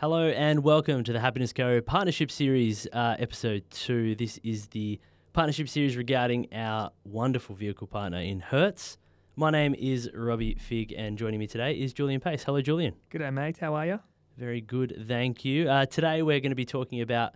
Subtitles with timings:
[0.00, 4.14] Hello and welcome to the Happiness Co Partnership Series, uh, episode two.
[4.14, 4.98] This is the
[5.34, 8.96] partnership series regarding our wonderful vehicle partner in Hertz.
[9.36, 12.42] My name is Robbie Fig, and joining me today is Julian Pace.
[12.44, 12.94] Hello, Julian.
[13.10, 13.58] Good day, mate.
[13.58, 14.00] How are you?
[14.38, 15.68] Very good, thank you.
[15.68, 17.34] Uh, today we're going to be talking about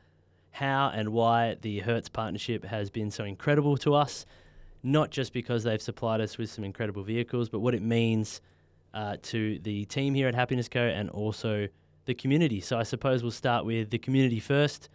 [0.51, 4.25] how and why the Hertz partnership has been so incredible to us,
[4.83, 8.41] not just because they've supplied us with some incredible vehicles, but what it means
[8.95, 11.69] uh, to the team here at Happiness Co and also
[12.05, 12.61] the community.
[12.61, 14.89] So I suppose we'll start with the community first.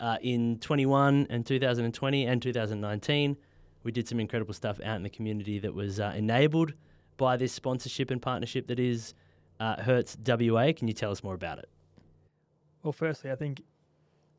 [0.00, 3.36] Uh, in 21 and 2020 and 2019,
[3.82, 6.72] we did some incredible stuff out in the community that was uh, enabled
[7.16, 9.14] by this sponsorship and partnership that is
[9.60, 10.72] uh, Hertz WA.
[10.72, 11.68] Can you tell us more about it?
[12.82, 13.62] Well, firstly, I think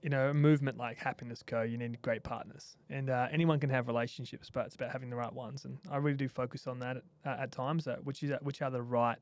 [0.02, 1.62] you know a movement like Happiness Co.
[1.64, 5.16] You need great partners, and uh, anyone can have relationships, but it's about having the
[5.18, 5.66] right ones.
[5.66, 8.62] And I really do focus on that at, uh, at times, uh, which is which
[8.62, 9.18] are the right,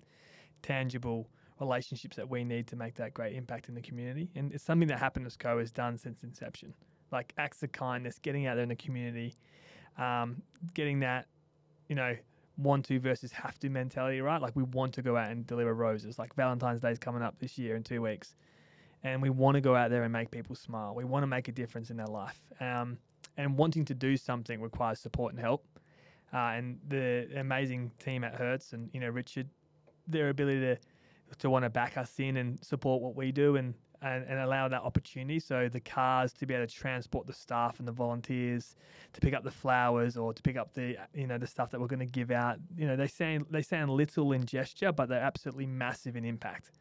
[0.61, 1.27] tangible
[1.59, 4.29] relationships that we need to make that great impact in the community.
[4.35, 5.59] And it's something that Happiness Co.
[5.59, 6.73] has done since inception,
[7.11, 9.35] like acts of kindness, getting out there in the community,
[9.97, 10.41] um,
[10.73, 11.27] getting that,
[11.89, 12.15] you know,
[12.57, 14.41] want to versus have to mentality, right?
[14.41, 16.17] Like we want to go out and deliver roses.
[16.17, 18.35] Like Valentine's Day is coming up this year in two weeks,
[19.03, 20.95] and we want to go out there and make people smile.
[20.95, 22.97] We want to make a difference in their life, um,
[23.37, 25.65] and wanting to do something requires support and help.
[26.33, 29.47] Uh, and the amazing team at Hertz and you know Richard,
[30.07, 30.77] their ability to
[31.39, 34.67] to want to back us in and support what we do and, and, and allow
[34.67, 35.39] that opportunity.
[35.39, 38.75] So the cars to be able to transport the staff and the volunteers
[39.13, 41.81] to pick up the flowers or to pick up the you know the stuff that
[41.81, 42.57] we're going to give out.
[42.75, 46.71] You know they sound they sound little in gesture, but they're absolutely massive in impact.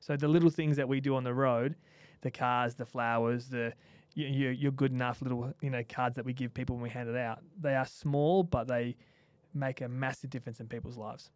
[0.00, 1.74] So the little things that we do on the road,
[2.20, 3.72] the cars, the flowers, the
[4.14, 7.08] your, your good enough little you know cards that we give people when we hand
[7.08, 7.40] it out.
[7.60, 8.96] They are small, but they
[9.54, 11.30] make a massive difference in people's lives.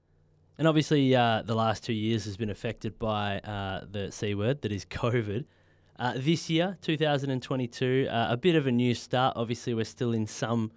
[0.63, 4.63] And obviously, uh, the last two years has been affected by uh, the C word,
[4.63, 5.45] that is COVID.
[5.99, 9.37] Uh, this year, 2022, uh, a bit of a new start.
[9.37, 10.71] Obviously, we're still in some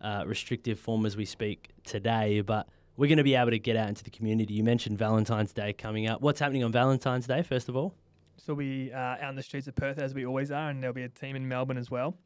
[0.00, 3.76] uh, restrictive form as we speak today, but we're going to be able to get
[3.76, 4.54] out into the community.
[4.54, 6.22] You mentioned Valentine's Day coming up.
[6.22, 7.94] What's happening on Valentine's Day, first of all?
[8.38, 10.82] So we'll be uh, out in the streets of Perth as we always are, and
[10.82, 12.16] there'll be a team in Melbourne as well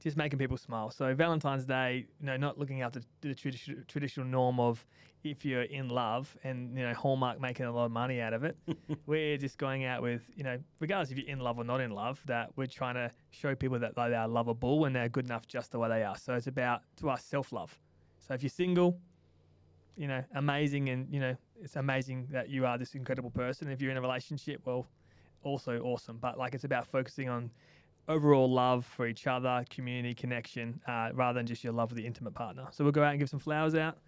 [0.00, 0.90] just making people smile.
[0.90, 4.84] So Valentine's Day, you know, not looking after the tradi- traditional norm of
[5.22, 8.42] if you're in love and you know Hallmark making a lot of money out of
[8.44, 8.56] it.
[9.06, 11.90] we're just going out with you know, regardless if you're in love or not in
[11.90, 15.46] love, that we're trying to show people that they are lovable and they're good enough
[15.46, 16.16] just the way they are.
[16.16, 17.78] So it's about to us self love.
[18.18, 18.98] So if you're single,
[19.96, 23.70] you know, amazing, and you know, it's amazing that you are this incredible person.
[23.70, 24.86] If you're in a relationship, well,
[25.42, 26.18] also awesome.
[26.18, 27.50] But like, it's about focusing on
[28.08, 32.06] overall love for each other, community connection, uh, rather than just your love for the
[32.06, 32.66] intimate partner.
[32.72, 33.98] So we'll go out and give some flowers out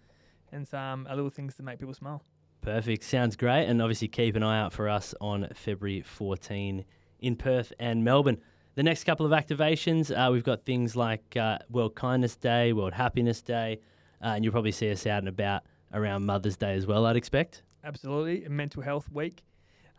[0.51, 2.23] and some uh, little things to make people smile.
[2.61, 3.03] Perfect.
[3.03, 3.65] Sounds great.
[3.65, 6.85] And obviously, keep an eye out for us on February 14
[7.19, 8.37] in Perth and Melbourne.
[8.75, 12.93] The next couple of activations, uh, we've got things like uh, World Kindness Day, World
[12.93, 13.79] Happiness Day,
[14.21, 17.15] uh, and you'll probably see us out and about around Mother's Day as well, I'd
[17.15, 17.63] expect.
[17.83, 18.47] Absolutely.
[18.49, 19.43] Mental Health Week.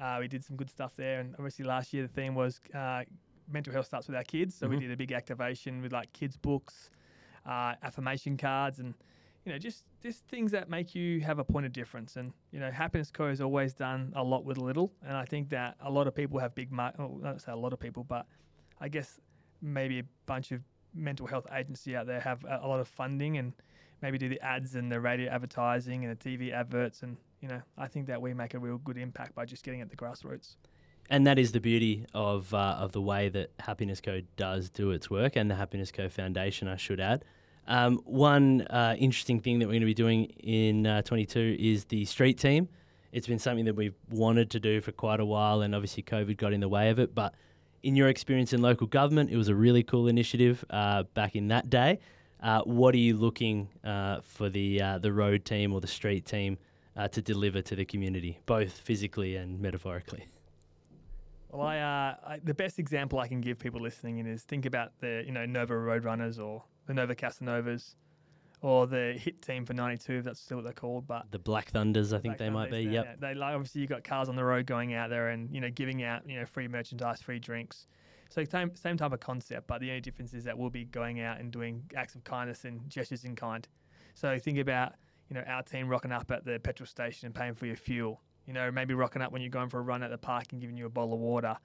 [0.00, 1.21] Uh, we did some good stuff there.
[1.21, 3.05] And obviously, last year the theme was uh,
[3.50, 4.55] mental health starts with our kids.
[4.55, 4.77] So mm-hmm.
[4.77, 6.91] we did a big activation with like kids books,
[7.47, 8.94] uh, affirmation cards, and
[9.44, 12.16] you know just just things that make you have a point of difference.
[12.16, 15.49] And you know, Happiness Co has always done a lot with little, and I think
[15.50, 16.72] that a lot of people have big.
[16.72, 18.27] Mar- well, not say a lot of people, but
[18.81, 19.21] I guess
[19.62, 20.61] maybe a bunch of
[20.94, 23.53] mental health agency out there have a, a lot of funding and
[24.03, 27.61] maybe do the ads and the radio advertising and the TV adverts and you know
[27.76, 30.56] I think that we make a real good impact by just getting at the grassroots
[31.11, 34.91] and that is the beauty of uh, of the way that Happiness Co does do
[34.91, 37.25] its work, and the Happiness Co Foundation, I should add.
[37.67, 41.87] Um, one uh, interesting thing that we're going to be doing in uh, 22 is
[41.87, 42.69] the street team.
[43.13, 46.37] It's been something that we've wanted to do for quite a while, and obviously COVID
[46.37, 47.15] got in the way of it.
[47.15, 47.35] But
[47.83, 51.49] in your experience in local government, it was a really cool initiative uh, back in
[51.49, 52.01] that day.
[52.43, 56.59] Uh, what are you looking uh, for the the road team or the street team
[57.11, 60.27] to deliver to the community, both physically and metaphorically?
[61.55, 64.67] Well, I, uh, I, the best example I can give people listening in is think
[64.67, 67.95] about the you know Nova Roadrunners or the Nova Casanovas,
[68.61, 70.15] or the hit team for '92.
[70.15, 72.81] If that's still what they're called, but the Black Thunders, I think they might be.
[72.81, 73.21] Yeah, yep.
[73.21, 75.71] they like obviously you've got cars on the road going out there and you know
[75.71, 77.87] giving out you know free merchandise, free drinks.
[78.31, 81.21] So same same type of concept, but the only difference is that we'll be going
[81.21, 83.69] out and doing acts of kindness and gestures in kind.
[84.15, 84.95] So think about
[85.31, 88.21] you know our team rocking up at the petrol station and paying for your fuel
[88.46, 90.61] you know, maybe rocking up when you're going for a run at the park and
[90.61, 91.56] giving you a bottle of water.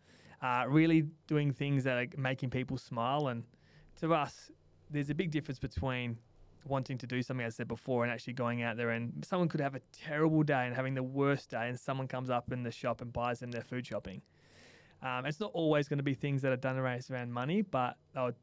[0.41, 3.27] Uh, really doing things that are making people smile.
[3.27, 3.43] And
[3.99, 4.49] to us,
[4.89, 6.17] there's a big difference between
[6.65, 8.91] wanting to do something, as I said before, and actually going out there.
[8.91, 12.29] And someone could have a terrible day and having the worst day, and someone comes
[12.29, 14.21] up in the shop and buys them their food shopping.
[15.01, 18.33] Um, it's not always going to be things that are done around money, but are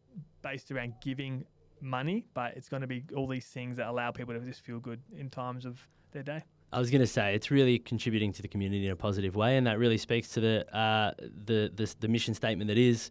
[0.43, 1.45] based around giving
[1.81, 2.25] money.
[2.35, 5.01] But it's going to be all these things that allow people to just feel good
[5.17, 5.81] in times of
[6.13, 6.43] their day.
[6.73, 9.57] I was going to say it's really contributing to the community in a positive way,
[9.57, 13.11] and that really speaks to the uh, the, the the mission statement that is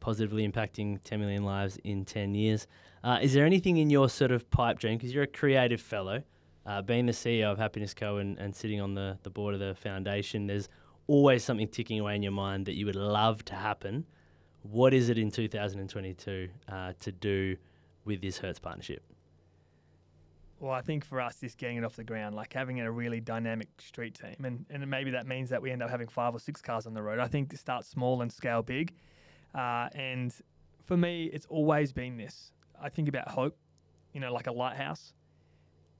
[0.00, 2.66] positively impacting 10 million lives in 10 years.
[3.02, 4.96] Uh, is there anything in your sort of pipe dream?
[4.96, 6.22] Because you're a creative fellow,
[6.64, 8.18] uh, being the CEO of Happiness Co.
[8.18, 10.68] and, and sitting on the, the board of the foundation, there's
[11.06, 14.04] always something ticking away in your mind that you would love to happen.
[14.62, 17.56] What is it in 2022 uh, to do
[18.04, 19.02] with this Hertz partnership?
[20.58, 23.20] Well, I think for us, just getting it off the ground, like having a really
[23.20, 26.38] dynamic street team, and, and maybe that means that we end up having five or
[26.38, 27.18] six cars on the road.
[27.18, 28.94] I think to start small and scale big.
[29.54, 30.34] Uh, and
[30.84, 32.52] for me, it's always been this.
[32.80, 33.56] I think about hope,
[34.14, 35.12] you know, like a lighthouse.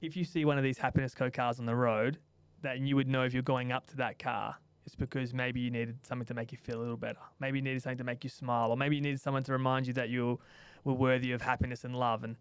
[0.01, 2.17] If you see one of these Happiness Co cars on the road,
[2.63, 4.55] that you would know if you're going up to that car,
[4.85, 7.19] it's because maybe you needed something to make you feel a little better.
[7.39, 9.85] Maybe you needed something to make you smile, or maybe you needed someone to remind
[9.85, 10.39] you that you
[10.83, 12.23] were worthy of happiness and love.
[12.23, 12.37] And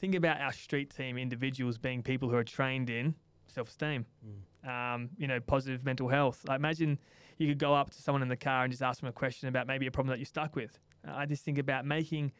[0.00, 3.14] think about our street team individuals being people who are trained in
[3.46, 4.68] self-esteem, mm.
[4.68, 6.44] um, you know, positive mental health.
[6.48, 6.98] I imagine
[7.38, 9.48] you could go up to someone in the car and just ask them a question
[9.48, 10.78] about maybe a problem that you're stuck with.
[11.06, 12.32] Uh, I just think about making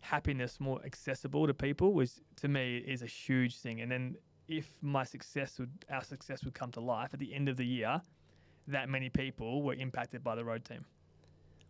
[0.00, 3.80] happiness more accessible to people was to me is a huge thing.
[3.80, 4.16] And then
[4.46, 7.66] if my success would our success would come to life at the end of the
[7.66, 8.00] year,
[8.68, 10.84] that many people were impacted by the road team.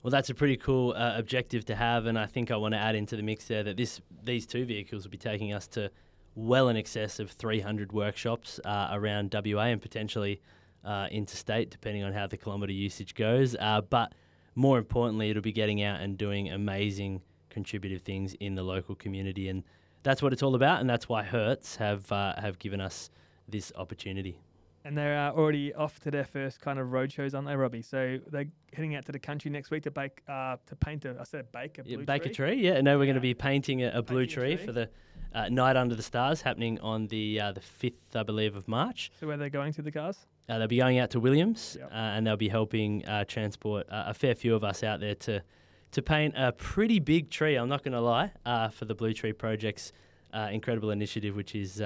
[0.03, 2.79] Well, that's a pretty cool uh, objective to have, and I think I want to
[2.79, 5.91] add into the mix there that this these two vehicles will be taking us to
[6.37, 10.41] well in excess of 300 workshops uh, around WA and potentially
[10.85, 13.57] uh, interstate, depending on how the kilometre usage goes.
[13.57, 14.13] Uh, but
[14.55, 19.49] more importantly, it'll be getting out and doing amazing contributive things in the local community,
[19.49, 19.65] and
[20.05, 23.11] that's what it's all about, and that's why Hertz have uh, have given us
[23.49, 24.39] this opportunity
[24.85, 27.83] and they're uh, already off to their first kind of road shows, aren't they, Robbie?
[27.83, 31.17] So they're heading out to the country next week to bake, uh, to paint a,
[31.21, 32.31] I said bake a blue yeah, bake tree.
[32.31, 32.55] a tree.
[32.57, 33.09] Yeah, no, we're yeah.
[33.09, 34.89] going to be painting a, a blue tree, a tree, for the
[35.35, 39.11] uh, night under the stars happening on the uh, the fifth, I believe, of March.
[39.21, 40.27] So where they're going to the cars?
[40.49, 41.91] Uh, they'll be going out to Williams, yep.
[41.91, 45.43] Uh, and they'll be helping transport a fair few of us out there to
[45.91, 47.57] to paint a pretty big tree.
[47.57, 48.33] I'm not going to lie
[48.73, 49.93] for the Blue Tree Project's
[50.33, 51.83] incredible initiative, which is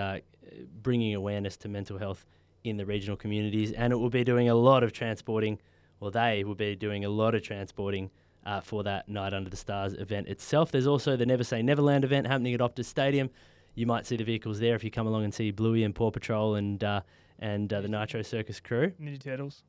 [0.83, 2.27] bringing awareness to mental health
[2.65, 5.59] in the regional communities, and it will be doing a lot of transporting,
[6.01, 8.11] or they will be doing a lot of transporting
[8.45, 10.73] uh, for that Night Under the Stars event itself.
[10.73, 13.31] There's also the Never Say Neverland event happening at Optus Stadium.
[13.75, 16.11] You might see the vehicles there if you come along and see Bluey and Paw
[16.11, 17.01] Patrol and uh,
[17.39, 18.93] and uh, the Nitro Circus crew.
[19.01, 19.63] Ninja Turtles.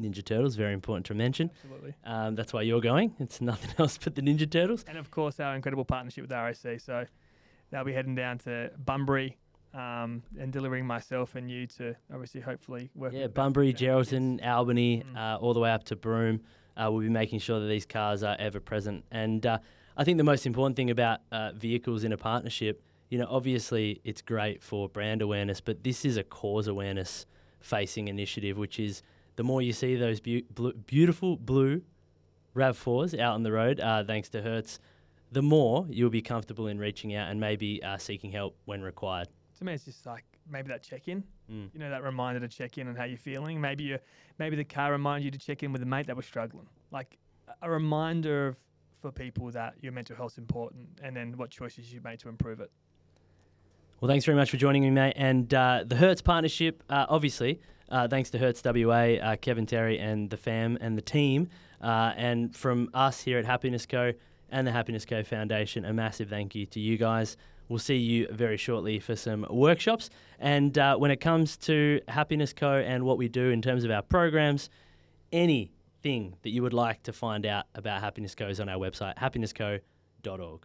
[0.00, 1.50] Ninja Turtles, very important to mention.
[1.64, 1.94] Absolutely.
[2.04, 3.14] Um, that's why you're going.
[3.18, 4.84] It's nothing else but the Ninja Turtles.
[4.88, 6.80] And of course, our incredible partnership with RAC.
[6.80, 7.04] So
[7.70, 9.36] they'll be heading down to Bunbury
[9.74, 13.12] um, and delivering myself and you to obviously hopefully work.
[13.12, 15.16] Yeah, Bunbury, Geraldton, Albany, mm.
[15.16, 16.40] uh, all the way up to Broome.
[16.76, 19.04] Uh, we'll be making sure that these cars are ever present.
[19.10, 19.58] And uh,
[19.96, 24.00] I think the most important thing about uh, vehicles in a partnership, you know, obviously
[24.04, 27.26] it's great for brand awareness, but this is a cause awareness
[27.60, 29.02] facing initiative, which is
[29.36, 31.82] the more you see those be- bl- beautiful blue
[32.54, 34.80] RAV4s out on the road, uh, thanks to Hertz,
[35.32, 39.28] the more you'll be comfortable in reaching out and maybe uh, seeking help when required
[39.60, 41.22] to me, it's just like maybe that check in.
[41.50, 41.68] Mm.
[41.72, 43.60] You know, that reminder to check in on how you're feeling.
[43.60, 43.98] Maybe you,
[44.38, 46.66] maybe the car reminds you to check in with a mate that was struggling.
[46.90, 47.18] Like
[47.62, 48.56] a reminder of
[49.00, 52.60] for people that your mental health's important, and then what choices you made to improve
[52.60, 52.70] it.
[54.00, 55.14] Well, thanks very much for joining me, mate.
[55.16, 59.98] And uh, the Hertz partnership, uh, obviously, uh, thanks to Hertz WA, uh, Kevin Terry,
[59.98, 61.48] and the fam and the team,
[61.82, 64.12] uh, and from us here at Happiness Co.
[64.50, 65.22] and the Happiness Co.
[65.22, 67.36] Foundation, a massive thank you to you guys.
[67.68, 70.10] We'll see you very shortly for some workshops.
[70.40, 72.74] And uh, when it comes to Happiness Co.
[72.74, 74.70] and what we do in terms of our programs,
[75.32, 78.48] anything that you would like to find out about Happiness Co.
[78.48, 80.60] is on our website, happinessco.org.